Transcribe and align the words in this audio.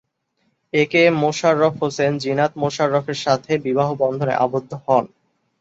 এ 0.73 0.83
K 0.91 1.01
M 1.05 1.15
Mosharraf 1.23 1.73
Hossain 1.81 2.11
Jinat 2.23 2.51
মোশাররফের 2.61 3.19
সাথে 3.25 3.51
বিবাহ 3.65 3.89
বন্ধনে 4.01 4.33
আবদ্ধ 4.45 4.71
হন। 4.85 5.05